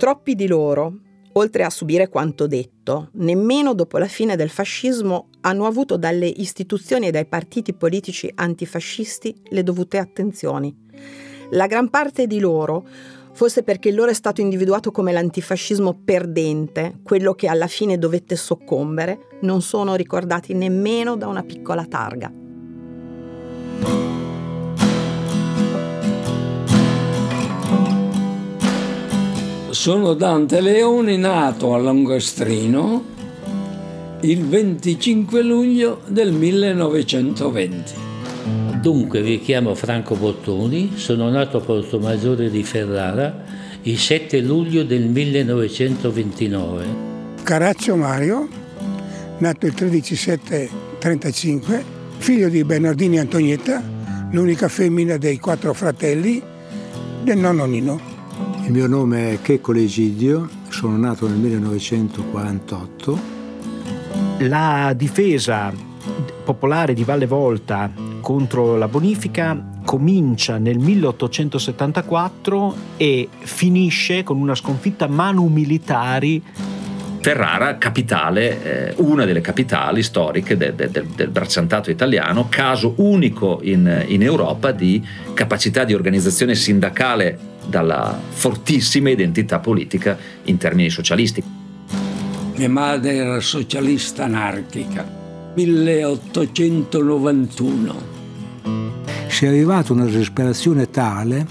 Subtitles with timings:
[0.00, 0.94] Troppi di loro,
[1.32, 7.08] oltre a subire quanto detto, nemmeno dopo la fine del fascismo hanno avuto dalle istituzioni
[7.08, 10.74] e dai partiti politici antifascisti le dovute attenzioni.
[11.50, 12.86] La gran parte di loro
[13.34, 19.38] forse perché loro è stato individuato come l'antifascismo perdente, quello che alla fine dovette soccombere,
[19.42, 22.32] non sono ricordati nemmeno da una piccola targa.
[29.70, 33.04] Sono Dante Leoni, nato a Longostrino
[34.22, 37.92] il 25 luglio del 1920.
[38.80, 43.44] Dunque mi chiamo Franco Bottoni, sono nato a Porto Maggiore di Ferrara
[43.82, 46.84] il 7 luglio del 1929.
[47.44, 48.48] Caraccio Mario,
[49.38, 50.68] nato il 13 7
[50.98, 51.84] 35,
[52.18, 53.80] figlio di Bernardini e Antonietta,
[54.32, 56.42] l'unica femmina dei quattro fratelli
[57.22, 58.09] del nonno Nino.
[58.70, 63.18] Il mio nome è Checco Legidio, sono nato nel 1948.
[64.42, 65.72] La difesa
[66.44, 75.08] popolare di Valle Volta contro la bonifica comincia nel 1874 e finisce con una sconfitta
[75.08, 76.40] manu militari
[77.20, 83.60] Ferrara, capitale, eh, una delle capitali storiche de, de, de, del bracciantato italiano, caso unico
[83.62, 91.42] in, in, Europa di capacità di organizzazione sindacale dalla fortissima identità politica in termini socialisti.
[92.56, 95.08] Mia madre era socialista anarchica,
[95.54, 98.18] 1891
[99.40, 101.46] si è arrivato a una disperazione tale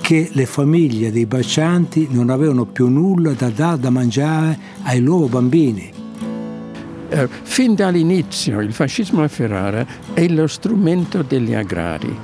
[0.00, 5.26] che le famiglie dei bacianti non avevano più nulla da dare da mangiare ai loro
[5.26, 5.90] bambini.
[7.08, 12.14] Eh, fin dall'inizio il fascismo a Ferrara è lo strumento degli agrari.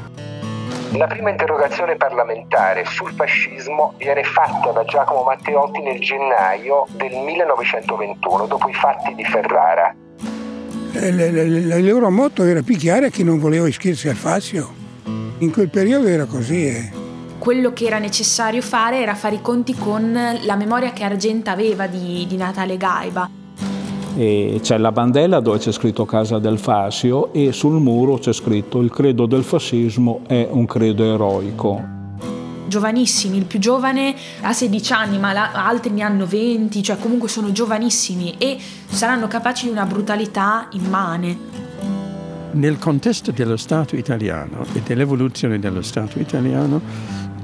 [0.92, 8.46] La prima interrogazione parlamentare sul fascismo viene fatta da Giacomo Matteotti nel gennaio del 1921,
[8.46, 9.94] dopo i fatti di Ferrara.
[10.92, 14.72] Eh, il loro motto era picchiare chi non voleva iscriversi al fascio.
[15.38, 16.66] In quel periodo era così.
[16.66, 16.90] Eh.
[17.38, 21.86] Quello che era necessario fare era fare i conti con la memoria che Argenta aveva
[21.86, 23.28] di, di Natale Gaiba.
[24.16, 28.80] E c'è la bandella dove c'è scritto Casa del Fascio e sul muro c'è scritto
[28.80, 31.94] il credo del fascismo è un credo eroico
[32.68, 37.28] giovanissimi, il più giovane ha 16 anni, ma la, altri ne hanno 20, cioè comunque
[37.28, 41.38] sono giovanissimi e saranno capaci di una brutalità immane.
[42.52, 46.80] Nel contesto dello Stato italiano e dell'evoluzione dello Stato italiano,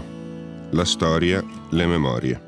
[0.72, 2.47] La storia, le memorie.